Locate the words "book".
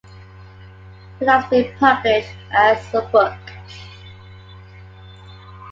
3.03-3.37